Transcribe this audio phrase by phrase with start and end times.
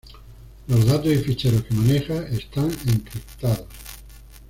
[0.67, 3.67] los datos y ficheros que maneja están encriptados